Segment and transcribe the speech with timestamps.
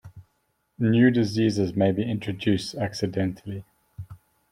[0.79, 3.63] New diseases may be introduced accidentally.